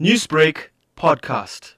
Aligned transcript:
Newsbreak 0.00 0.70
podcast. 0.96 1.74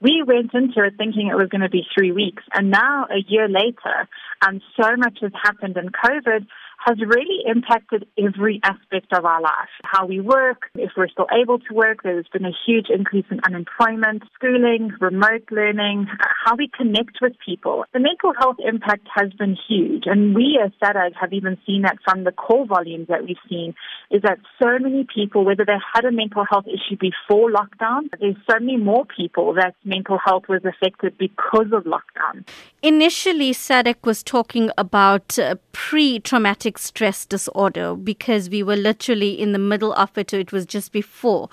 We 0.00 0.24
went 0.26 0.52
into 0.54 0.82
it 0.82 0.94
thinking 0.98 1.28
it 1.28 1.36
was 1.36 1.48
going 1.50 1.60
to 1.60 1.68
be 1.68 1.86
three 1.96 2.10
weeks, 2.10 2.42
and 2.52 2.68
now 2.68 3.06
a 3.08 3.22
year 3.28 3.48
later, 3.48 4.08
um, 4.44 4.60
so 4.74 4.96
much 4.96 5.18
has 5.20 5.30
happened 5.40 5.76
in 5.76 5.90
COVID 5.90 6.48
has 6.84 6.98
really 7.00 7.44
impacted 7.46 8.06
every 8.18 8.60
aspect 8.64 9.12
of 9.12 9.24
our 9.24 9.40
life. 9.40 9.72
How 9.84 10.06
we 10.06 10.20
work, 10.20 10.70
if 10.74 10.90
we're 10.96 11.08
still 11.08 11.28
able 11.32 11.58
to 11.58 11.74
work, 11.74 12.02
there's 12.02 12.26
been 12.32 12.44
a 12.44 12.52
huge 12.66 12.86
increase 12.88 13.24
in 13.30 13.40
unemployment, 13.44 14.22
schooling, 14.34 14.92
remote 15.00 15.44
learning, 15.50 16.06
how 16.44 16.56
we 16.56 16.68
connect 16.76 17.18
with 17.20 17.32
people. 17.44 17.84
The 17.92 18.00
mental 18.00 18.32
health 18.38 18.56
impact 18.64 19.06
has 19.14 19.32
been 19.32 19.56
huge, 19.68 20.04
and 20.06 20.34
we 20.34 20.60
as 20.64 20.72
SADAG 20.82 21.12
have 21.20 21.32
even 21.32 21.58
seen 21.66 21.82
that 21.82 21.98
from 22.04 22.24
the 22.24 22.32
call 22.32 22.66
volumes 22.66 23.08
that 23.08 23.24
we've 23.24 23.36
seen, 23.48 23.74
is 24.10 24.22
that 24.22 24.38
so 24.60 24.78
many 24.78 25.06
people, 25.14 25.44
whether 25.44 25.64
they 25.64 25.78
had 25.94 26.04
a 26.04 26.12
mental 26.12 26.44
health 26.48 26.66
issue 26.66 26.96
before 26.98 27.50
lockdown, 27.50 28.08
there's 28.20 28.36
so 28.50 28.58
many 28.58 28.76
more 28.76 29.04
people 29.04 29.54
that 29.54 29.74
mental 29.84 30.18
health 30.18 30.44
was 30.48 30.62
affected 30.64 31.16
because 31.18 31.70
of 31.72 31.84
lockdown. 31.84 32.46
Initially, 32.82 33.52
SADAG 33.52 34.04
was 34.04 34.22
talking 34.22 34.70
about 34.76 35.38
uh, 35.38 35.54
pre-traumatic 35.72 36.71
traumatic 36.71 36.71
stress 36.78 37.24
disorder 37.24 37.94
because 37.94 38.50
we 38.50 38.62
were 38.62 38.76
literally 38.76 39.40
in 39.40 39.52
the 39.52 39.58
middle 39.58 39.92
of 39.94 40.16
it, 40.16 40.32
it 40.32 40.52
was 40.52 40.66
just 40.66 40.92
before. 40.92 41.48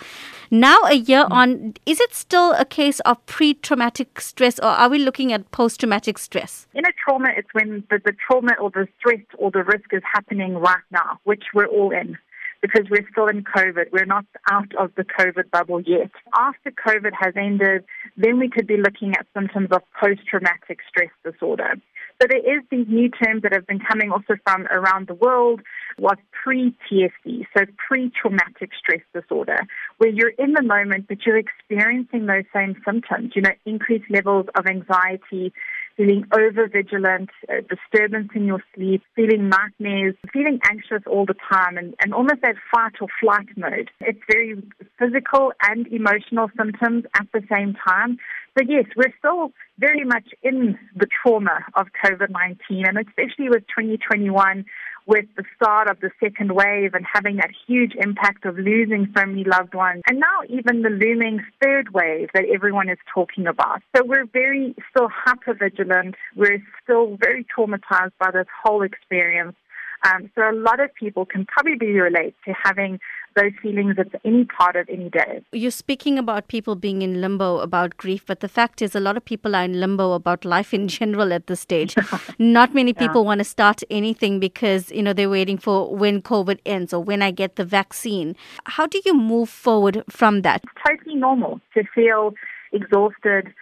Now, 0.52 0.80
a 0.84 0.96
year 0.96 1.26
mm. 1.26 1.32
on, 1.32 1.74
is 1.86 2.00
it 2.00 2.14
still 2.14 2.54
a 2.54 2.66
case 2.66 3.00
of 3.02 3.24
pre 3.26 3.54
traumatic 3.54 4.22
stress 4.22 4.60
or 4.60 4.68
are 4.68 4.90
we 4.90 5.00
looking 5.00 5.32
at 5.34 5.52
post 5.52 5.80
traumatic 5.80 6.18
stress? 6.18 6.68
In 6.74 6.86
a 6.86 6.92
trauma, 7.04 7.30
it's 7.36 7.54
when 7.54 7.84
the, 7.90 8.00
the 8.04 8.14
trauma 8.28 8.54
or 8.62 8.70
the 8.72 8.88
stress 9.00 9.22
or 9.38 9.52
the 9.52 9.64
risk 9.64 9.94
is 9.94 10.04
happening 10.12 10.56
right 10.56 10.84
now, 10.92 11.20
which 11.24 11.44
we're 11.54 11.68
all 11.68 11.92
in 11.92 12.18
because 12.62 12.86
we're 12.90 13.08
still 13.12 13.28
in 13.28 13.44
COVID. 13.44 13.92
We're 13.92 14.06
not 14.06 14.26
out 14.50 14.74
of 14.76 14.92
the 14.96 15.04
COVID 15.04 15.50
bubble 15.52 15.82
yet. 15.82 16.12
After 16.36 16.72
COVID 16.72 17.12
has 17.18 17.34
ended, 17.36 17.86
then 18.18 18.40
we 18.40 18.50
could 18.50 18.68
be 18.68 18.78
looking 18.78 19.14
at 19.16 19.26
symptoms 19.34 19.70
of 19.72 19.82
post-traumatic 20.00 20.80
stress 20.88 21.12
disorder. 21.24 21.76
So 22.22 22.28
there 22.28 22.58
is 22.58 22.64
these 22.70 22.86
new 22.90 23.10
terms 23.10 23.44
that 23.44 23.54
have 23.54 23.66
been 23.66 23.80
coming 23.80 24.12
also 24.12 24.36
from 24.44 24.68
around 24.68 25.08
the 25.08 25.14
world, 25.14 25.62
was 25.98 26.18
pre-TSD, 26.44 27.46
so 27.56 27.64
pre-traumatic 27.88 28.72
stress 28.78 29.02
disorder, 29.14 29.58
where 30.00 30.10
you're 30.10 30.34
in 30.38 30.52
the 30.52 30.62
moment 30.62 31.06
but 31.08 31.26
you're 31.26 31.38
experiencing 31.38 32.26
those 32.26 32.44
same 32.54 32.76
symptoms, 32.86 33.32
you 33.36 33.42
know, 33.42 33.52
increased 33.66 34.10
levels 34.10 34.48
of 34.56 34.66
anxiety, 34.66 35.54
feeling 36.00 36.24
over 36.32 36.68
vigilant, 36.70 37.30
uh, 37.50 37.56
disturbance 37.70 38.30
in 38.34 38.46
your 38.46 38.64
sleep, 38.74 39.04
feeling 39.18 39.50
nightmares, 39.50 40.16
feeling 40.32 40.58
anxious 40.70 41.04
all 41.06 41.26
the 41.26 41.36
time, 41.52 41.78
and, 41.78 41.94
and 42.02 42.14
almost 42.14 42.42
that 42.42 42.56
fight 42.74 42.94
or 43.02 43.08
flight 43.20 43.48
mode. 43.58 43.92
It's 44.00 44.22
very 44.32 44.64
physical 44.98 45.52
and 45.62 45.86
emotional 45.88 46.50
symptoms 46.58 47.04
at 47.16 47.28
the 47.34 47.42
same 47.54 47.76
time. 47.86 48.18
So, 48.58 48.64
yes, 48.68 48.86
we're 48.96 49.14
still 49.20 49.52
very 49.78 50.06
much 50.06 50.30
in 50.42 50.80
the 50.96 51.08
trauma 51.22 51.66
of 51.76 51.88
COVID 52.04 52.30
19, 52.30 52.86
and 52.88 52.98
especially 52.98 53.50
with 53.50 53.68
2021 53.68 54.66
with 55.10 55.26
the 55.36 55.44
start 55.56 55.90
of 55.90 56.00
the 56.02 56.12
second 56.20 56.52
wave 56.52 56.94
and 56.94 57.04
having 57.12 57.38
that 57.38 57.50
huge 57.68 57.94
impact 57.96 58.46
of 58.46 58.60
losing 58.60 59.12
so 59.18 59.26
many 59.26 59.44
loved 59.44 59.74
ones. 59.74 60.04
And 60.08 60.20
now 60.20 60.44
even 60.48 60.84
the 60.84 60.90
looming 60.90 61.44
third 61.62 61.92
wave 61.96 62.30
that 62.36 62.46
everyone 62.54 62.90
is 62.90 63.00
talking 63.12 63.48
about. 63.48 63.82
So 63.96 64.04
we're 64.06 64.28
very 64.28 64.76
still 64.92 65.10
hyper 65.12 65.56
vigilant. 65.56 66.14
We're 66.36 66.64
still 66.84 67.18
very 67.20 67.44
traumatized 67.44 68.12
by 68.20 68.30
this 68.32 68.46
whole 68.64 68.84
experience. 68.84 69.56
Um, 70.06 70.30
so 70.36 70.42
a 70.50 70.54
lot 70.54 70.80
of 70.80 70.94
people 70.96 71.26
can 71.26 71.46
probably 71.46 71.92
relate 71.92 72.36
to 72.46 72.54
having 72.64 73.00
those 73.36 73.52
feelings 73.62 73.96
at 73.98 74.08
any 74.26 74.46
part 74.46 74.76
of 74.76 74.88
any 74.90 75.10
day. 75.10 75.42
You're 75.52 75.72
speaking 75.72 76.18
about 76.18 76.48
people 76.48 76.76
being 76.76 77.02
in 77.02 77.22
limbo 77.22 77.60
about 77.60 77.98
grief, 77.98 78.26
but 78.26 78.40
the 78.40 78.48
fact 78.48 78.82
is, 78.82 78.96
a 78.96 79.00
lot 79.00 79.18
of 79.18 79.26
people 79.26 79.56
are 79.56 79.64
in 79.64 79.80
limbo 79.80 80.14
about 80.14 80.46
life 80.46 80.74
in 80.74 80.88
general 81.00 81.32
at 81.34 81.48
this 81.48 81.60
stage. 81.60 81.96
Not 82.40 82.74
many 82.74 82.94
people 82.94 83.22
yeah. 83.22 83.28
want 83.28 83.40
to 83.40 83.46
start 83.46 83.82
anything 83.90 84.40
because 84.40 84.92
you 84.92 85.04
know 85.04 85.14
they're 85.14 85.30
waiting 85.30 85.58
for 85.58 85.96
when 85.96 86.22
COVID 86.22 86.60
ends 86.66 86.94
or 86.94 87.04
when 87.04 87.22
I 87.22 87.32
get 87.32 87.56
the 87.56 87.66
vaccine. 87.66 88.36
How 88.66 88.86
do 88.88 89.02
you 89.06 89.14
move 89.14 89.50
forward 89.50 90.04
from 90.10 90.42
that? 90.42 90.64
It's 90.64 90.74
totally 90.88 91.16
normal 91.16 91.62
to 91.76 91.84
feel 91.94 92.34
exhausted 92.72 93.54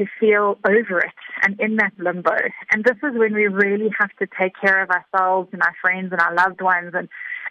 to 0.00 0.06
feel 0.18 0.58
over 0.66 0.98
it 0.98 1.12
and 1.42 1.60
in 1.60 1.76
that 1.76 1.92
limbo. 1.98 2.36
And 2.72 2.84
this 2.84 2.96
is 2.96 3.18
when 3.18 3.34
we 3.34 3.46
really 3.46 3.90
have 3.98 4.10
to 4.18 4.26
take 4.26 4.52
care 4.60 4.82
of 4.82 4.88
ourselves 4.90 5.50
and 5.52 5.62
our 5.62 5.74
friends 5.80 6.12
and 6.12 6.20
our 6.20 6.34
loved 6.34 6.62
ones 6.62 6.92
and 6.94 7.08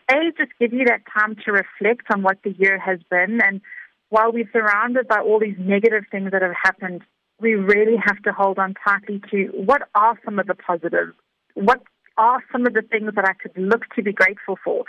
a, 0.10 0.32
just 0.38 0.52
give 0.60 0.74
you 0.74 0.86
that 0.86 1.04
time 1.14 1.36
to 1.46 1.52
reflect 1.52 2.08
on 2.12 2.24
what 2.24 2.40
the 2.44 2.56
year 2.58 2.80
has 2.80 3.00
been. 3.12 3.40
And 3.46 3.62
while 4.10 4.32
we're 4.32 4.50
surrounded 4.52 5.08
by 5.08 5.20
all 5.20 5.40
these 5.40 5.58
negative 5.60 6.06
things 6.12 6.32
that 6.32 6.42
have 6.42 6.56
happened, 6.64 7.02
we 7.40 7.54
really 7.54 7.96
have 8.04 8.22
to 8.24 8.32
hold 8.32 8.58
on 8.58 8.74
tightly 8.84 9.22
to 9.32 9.52
what 9.54 9.84
are 9.94 10.20
some 10.26 10.40
of 10.40 10.48
the 10.48 10.56
positives? 10.56 11.14
What 11.54 11.84
are 12.18 12.44
some 12.52 12.66
of 12.66 12.74
the 12.74 12.82
things 12.82 13.12
that 13.16 13.26
I 13.26 13.34
could 13.34 13.56
look 13.56 13.84
to 13.96 14.02
be 14.02 14.12
grateful 14.12 14.58
for? 14.64 14.84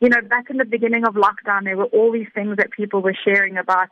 You 0.00 0.08
know, 0.08 0.20
back 0.28 0.50
in 0.50 0.56
the 0.56 0.64
beginning 0.64 1.04
of 1.06 1.14
lockdown, 1.14 1.64
there 1.64 1.76
were 1.76 1.84
all 1.86 2.10
these 2.10 2.26
things 2.34 2.56
that 2.56 2.72
people 2.72 3.02
were 3.02 3.14
sharing 3.24 3.56
about, 3.56 3.90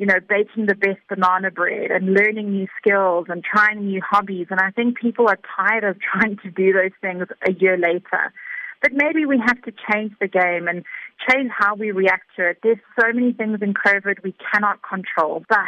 you 0.00 0.06
know, 0.06 0.18
baking 0.26 0.64
the 0.64 0.74
best 0.74 0.98
banana 1.10 1.50
bread 1.50 1.90
and 1.90 2.14
learning 2.14 2.50
new 2.50 2.66
skills 2.80 3.26
and 3.28 3.44
trying 3.44 3.84
new 3.84 4.00
hobbies. 4.00 4.46
And 4.48 4.58
I 4.58 4.70
think 4.70 4.98
people 4.98 5.28
are 5.28 5.38
tired 5.54 5.84
of 5.84 5.98
trying 6.12 6.38
to 6.38 6.50
do 6.50 6.72
those 6.72 6.96
things 7.02 7.26
a 7.46 7.52
year 7.52 7.76
later. 7.76 8.32
But 8.80 8.92
maybe 8.94 9.26
we 9.26 9.38
have 9.46 9.60
to 9.60 9.72
change 9.92 10.12
the 10.18 10.26
game 10.26 10.68
and 10.68 10.84
change 11.28 11.50
how 11.54 11.74
we 11.74 11.90
react 11.90 12.30
to 12.36 12.48
it. 12.48 12.60
There's 12.62 12.78
so 12.98 13.12
many 13.12 13.34
things 13.34 13.58
in 13.60 13.74
COVID 13.74 14.24
we 14.24 14.34
cannot 14.50 14.80
control, 14.82 15.44
but 15.50 15.58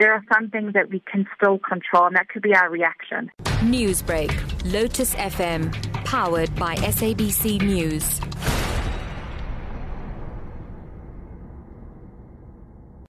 there 0.00 0.12
are 0.12 0.24
some 0.34 0.50
things 0.50 0.72
that 0.72 0.90
we 0.90 1.00
can 1.00 1.28
still 1.36 1.60
control, 1.60 2.06
and 2.06 2.16
that 2.16 2.28
could 2.28 2.42
be 2.42 2.56
our 2.56 2.68
reaction. 2.68 3.30
Newsbreak, 3.62 4.32
Lotus 4.72 5.14
FM, 5.14 5.72
powered 6.04 6.52
by 6.56 6.74
SABC 6.74 7.62
News. 7.62 8.20